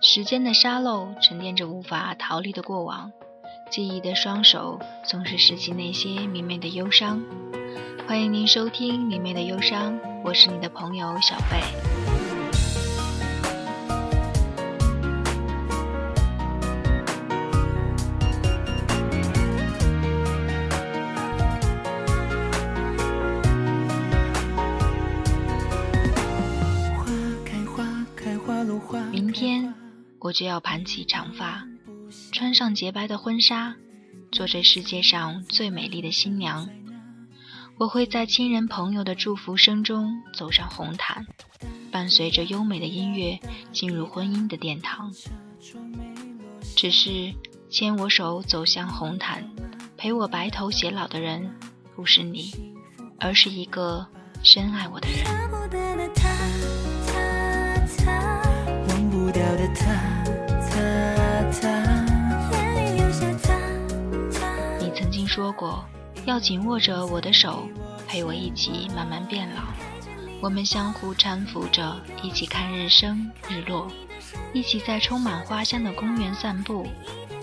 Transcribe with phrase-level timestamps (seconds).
[0.00, 3.10] 时间的沙漏沉淀着无法逃离的过往，
[3.70, 7.22] 记忆的双手总是拾起那些明媚的忧伤。
[8.06, 12.03] 欢迎您收听《明媚的忧伤》，我是你的朋友小贝。
[30.34, 31.64] 就要盘起长发，
[32.32, 33.76] 穿上洁白的婚纱，
[34.32, 36.68] 做这世界上最美丽的新娘。
[37.78, 41.24] 我会在亲人朋友的祝福声中走上红毯，
[41.92, 43.38] 伴随着优美的音乐
[43.72, 45.12] 进入婚姻的殿堂。
[46.74, 47.32] 只是
[47.70, 49.48] 牵我手走向红毯，
[49.96, 51.54] 陪我白头偕老的人，
[51.94, 52.52] 不是你，
[53.20, 54.04] 而是一个
[54.42, 55.24] 深爱我的人。
[58.88, 60.23] 忘不掉的他
[65.34, 65.84] 说过，
[66.26, 67.66] 要紧握着我的手，
[68.06, 69.62] 陪我一起慢慢变老。
[70.40, 73.90] 我们相互搀扶着，一起看日升日落，
[74.52, 76.86] 一起在充满花香的公园散步，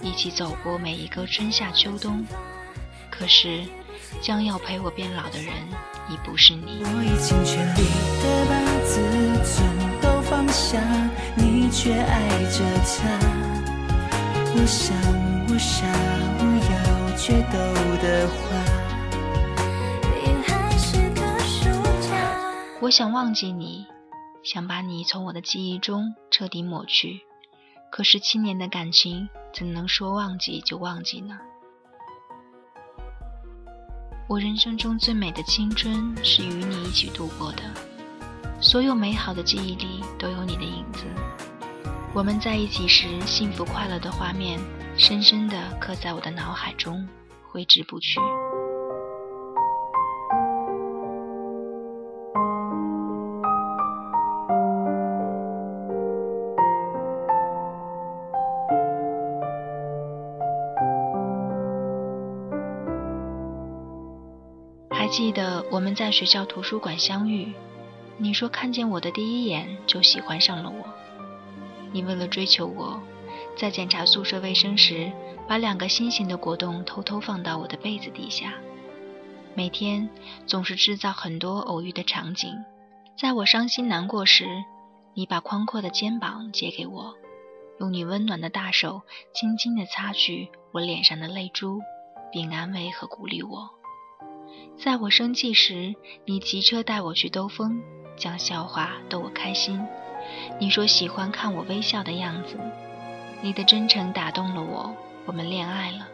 [0.00, 2.24] 一起走过每一个春夏秋冬。
[3.10, 3.62] 可是，
[4.22, 5.52] 将要陪我变老的人，
[6.08, 6.80] 已不是你。
[6.84, 7.82] 我已尽全力
[8.22, 8.54] 的把
[8.86, 8.94] 自
[9.44, 10.80] 尊都放下。
[11.36, 13.02] 你却爱着他，
[14.54, 14.96] 我想
[15.50, 15.84] 我傻，
[17.26, 17.58] 我要决斗
[18.02, 18.36] 的话，
[20.02, 21.70] 你还是个输
[22.06, 22.12] 家。
[22.82, 23.86] 我想忘记你，
[24.42, 27.22] 想把你从我的记忆中彻底抹去，
[27.90, 31.38] 可是七年的感情，怎能说忘记就忘记呢？
[34.28, 37.62] 我人生中最美的青春，是与你一起度过的。
[38.60, 41.04] 所有美好的记忆里都有你的影子，
[42.14, 44.60] 我们在一起时幸福快乐的画面，
[44.96, 47.08] 深深地刻在我的脑海中，
[47.50, 48.20] 挥之不去。
[64.92, 67.52] 还记得我们在学校图书馆相遇。
[68.16, 71.03] 你说看见我的第一眼就喜欢上了我。
[71.94, 73.00] 你为了追求我，
[73.56, 75.12] 在检查宿舍卫生时，
[75.46, 78.54] 把两个心形的果冻偷偷放到我的被子底下。
[79.54, 80.10] 每天
[80.44, 82.52] 总是制造很多偶遇的场景。
[83.16, 84.44] 在我伤心难过时，
[85.14, 87.14] 你把宽阔的肩膀借给我，
[87.78, 89.02] 用你温暖的大手
[89.32, 91.80] 轻轻地擦去我脸上的泪珠，
[92.32, 93.70] 并安慰和鼓励我。
[94.76, 95.94] 在我生气时，
[96.24, 97.80] 你骑车带我去兜风。
[98.16, 99.80] 讲笑话逗我开心，
[100.58, 102.58] 你说喜欢看我微笑的样子，
[103.40, 104.94] 你的真诚打动了我，
[105.26, 106.08] 我们恋爱了。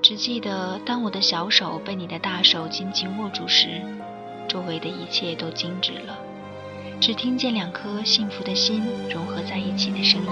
[0.00, 3.82] 只记得当我的小手被你的大手紧紧握住时，
[4.48, 6.16] 周围的一切都静止了，
[7.00, 10.30] 只听见两颗幸福的心融合在一起的声音。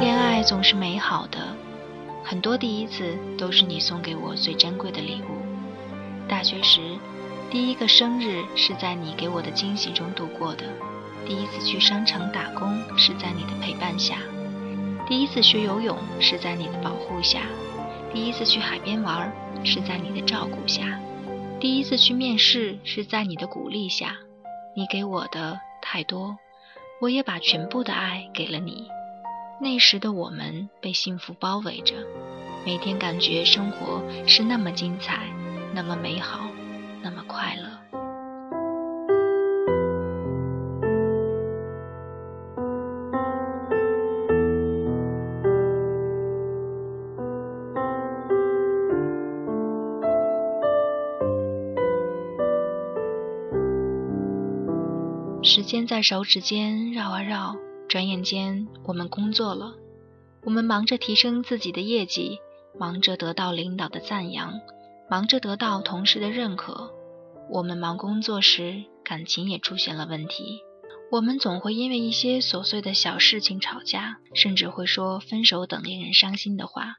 [0.00, 1.38] 恋爱总是美好的，
[2.28, 6.28] 很多第一次都是你送给我最珍贵的礼物。
[6.28, 6.78] 大学时，
[7.50, 10.66] 第一个生日是在你给我的惊喜中度过的；
[11.26, 14.16] 第一次去商场打工是在你的陪伴下；
[15.08, 17.40] 第一次学游泳是在你的保护下；
[18.12, 19.32] 第一次去海边玩
[19.64, 20.82] 是在你的照顾下；
[21.58, 24.14] 第一次去面试是在你的鼓励下。
[24.76, 26.36] 你给我的太多，
[27.00, 28.86] 我也把全部的爱给了你。
[29.60, 31.94] 那时的我们被幸福包围着，
[32.64, 35.26] 每天感觉生活是那么精彩，
[35.74, 36.48] 那么美好，
[37.02, 37.68] 那么快乐。
[55.42, 57.56] 时间在手指间绕啊绕。
[57.88, 59.74] 转眼间，我们工作了，
[60.44, 62.38] 我们忙着提升自己的业绩，
[62.78, 64.60] 忙着得到领导的赞扬，
[65.08, 66.92] 忙着得到同事的认可。
[67.50, 70.60] 我们忙工作时，感情也出现了问题。
[71.10, 76.96] 我们总会因为一些琐碎的小事情吵架，甚至会说分手等令人伤心的话。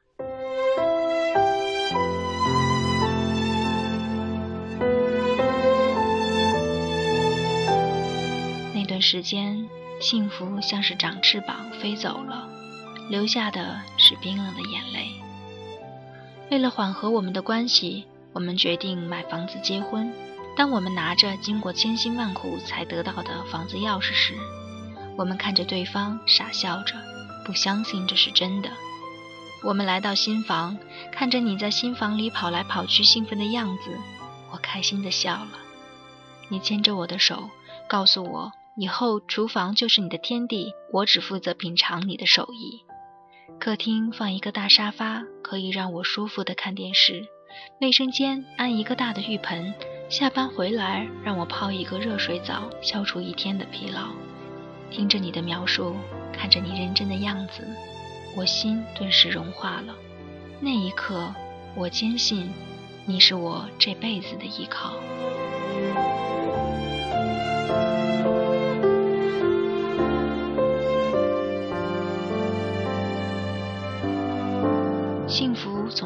[8.74, 9.68] 那段时间。
[10.00, 12.48] 幸福像是长翅膀飞走了，
[13.10, 15.10] 留下的是冰冷的眼泪。
[16.50, 20.10] 为了缓和我们的关系，我们决定买房子结婚。
[20.56, 24.34] 当我们拿着经过千辛万苦才得到的房子钥匙时，
[25.16, 26.94] 我们看着对方傻笑着，
[27.44, 28.70] 不相信这是真的。
[29.62, 30.78] 我们来到新房，
[31.12, 33.90] 看着你在新房里跑来跑去兴奋的样子，
[34.50, 35.50] 我开心的笑了。
[36.48, 37.50] 你牵着我的手，
[37.86, 42.80] 告诉我以后厨房就是你的天地，我只负责品尝你的手艺。
[43.58, 47.26] 客厅放一个大沙发，可以让我舒服地看电视。
[47.80, 49.74] 卫生间安一个大的浴盆，
[50.08, 54.08] 下班回来让我泡一个热水澡，消除一天的疲劳。
[54.90, 55.96] 听着你的描述，
[56.32, 57.66] 看着你认真的样子，
[58.36, 59.94] 我心顿时融化了。
[60.60, 61.34] 那一刻，
[61.74, 62.50] 我坚信
[63.04, 64.94] 你是我这辈子的依靠。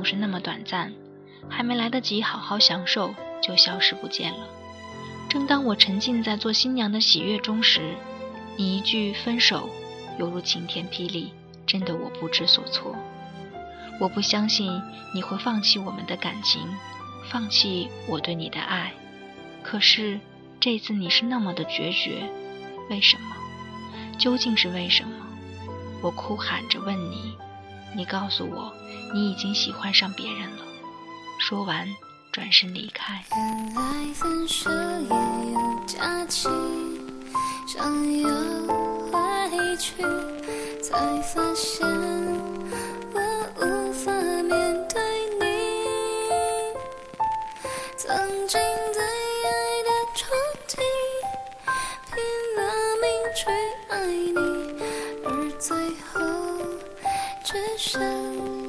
[0.04, 0.92] 总是那么短暂，
[1.48, 4.46] 还没来得及好好享受，就消失不见了。
[5.30, 7.94] 正当我沉浸在做新娘的喜悦中时，
[8.58, 9.70] 你一句分手，
[10.18, 11.32] 犹如晴天霹雳，
[11.66, 12.94] 真的我不知所措。
[13.98, 14.78] 我不相信
[15.14, 16.60] 你会放弃我们的感情，
[17.30, 18.92] 放弃我对你的爱。
[19.62, 20.20] 可是
[20.60, 22.28] 这次你是那么的决绝，
[22.90, 23.34] 为什么？
[24.18, 25.26] 究竟是为什么？
[26.02, 27.38] 我哭喊着问你。
[27.96, 28.75] 你告诉我，
[29.12, 30.64] 你已经喜欢上别人了。
[31.38, 31.87] 说完，
[32.32, 33.23] 转身离开。
[33.31, 33.82] 原来
[34.14, 36.49] 分手也有假期，
[37.69, 38.29] 想要
[39.12, 40.02] 回去，
[40.82, 41.87] 才发现
[57.44, 58.00] 只剩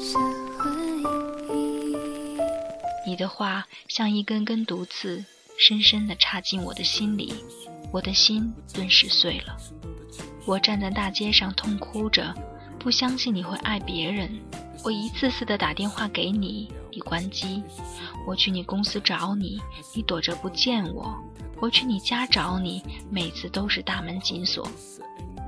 [0.01, 0.19] 下
[0.59, 0.69] 回
[1.57, 1.95] 忆。
[3.07, 5.23] 你的话像一根根毒刺，
[5.57, 7.33] 深深地插进我的心里，
[7.93, 9.55] 我的心顿时碎了。
[10.45, 12.35] 我站在大街上痛哭着，
[12.77, 14.29] 不相信你会爱别人。
[14.83, 17.63] 我一次次的打电话给你，你关机；
[18.27, 19.57] 我去你公司找你，
[19.95, 21.15] 你躲着不见我；
[21.61, 24.67] 我去你家找你，每次都是大门紧锁。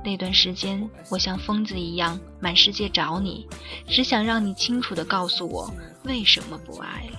[0.04, 3.46] 那段时间，我像疯子一样满世界找你，
[3.86, 5.70] 只想让你清楚地告诉我
[6.04, 7.18] 为什么不爱了。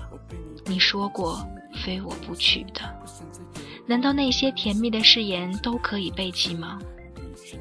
[0.65, 1.45] 你说过
[1.83, 2.81] 非我不娶的，
[3.85, 6.79] 难道那些甜蜜的誓言都可以背弃吗？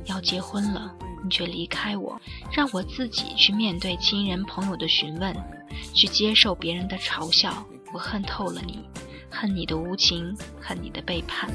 [0.05, 2.21] 要结婚了，你却离开我，
[2.53, 5.35] 让我自己去面对亲人朋友的询问，
[5.95, 7.67] 去接受别人的嘲笑。
[7.93, 8.85] 我恨透了你，
[9.31, 11.51] 恨你的无情，恨你的背叛。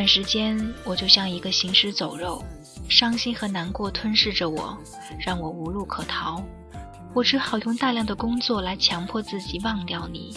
[0.00, 2.42] 段时间，我就像一个行尸走肉，
[2.88, 4.74] 伤心和难过吞噬着我，
[5.18, 6.42] 让我无路可逃。
[7.12, 10.34] 我只好用大量的工作来强迫自己忘掉你。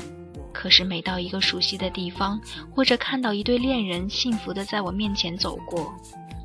[0.51, 2.37] 可是每到一个熟悉的地方，
[2.75, 5.93] 或者看到一对恋人幸福的在我面前走过，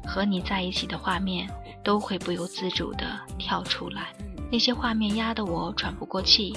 [0.07, 1.51] 和你在一起的画面，
[1.83, 4.13] 都会不由自主的跳出来。
[4.49, 6.57] 那些画面压得我喘不过气，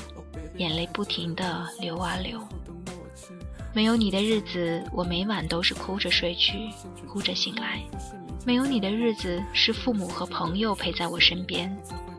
[0.58, 2.40] 眼泪不停的流啊流。
[3.74, 6.70] 没有你的日子，我每晚都是哭着睡去，
[7.08, 7.82] 哭着醒来。
[8.46, 11.74] 没有你的日子，是父母和朋友陪在我身边，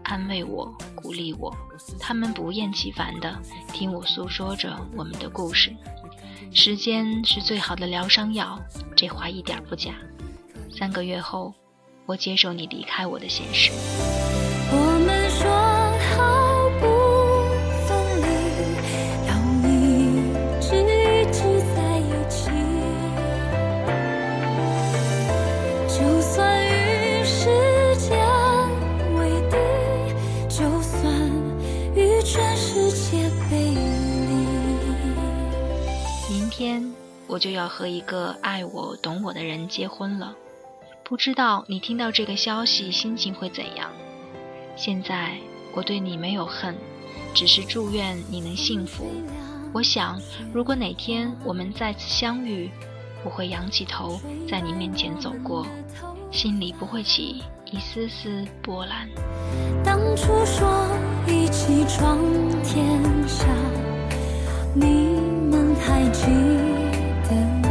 [0.04, 1.54] 安慰我，鼓励我。
[2.00, 3.38] 他们不厌其烦地
[3.70, 5.74] 听我诉说着我们的故事。
[6.54, 8.58] 时间是最好的疗伤药，
[8.96, 9.92] 这话一点不假。
[10.70, 11.52] 三个月后，
[12.06, 13.70] 我接受你离开我的现实。
[37.32, 40.36] 我就要和一个爱我、懂我的人结婚了，
[41.02, 43.90] 不知道你听到这个消息心情会怎样？
[44.76, 45.38] 现在
[45.74, 46.76] 我对你没有恨，
[47.32, 49.10] 只是祝愿你能幸福。
[49.72, 50.20] 我想，
[50.52, 52.70] 如果哪天我们再次相遇，
[53.24, 55.66] 我会仰起头在你面前走过，
[56.30, 59.08] 心里不会起一丝丝波澜。
[59.82, 60.86] 当初说
[61.26, 62.18] 一起闯
[62.62, 63.46] 天下，
[64.74, 65.16] 你
[65.50, 66.26] 们还记
[67.32, 67.61] 得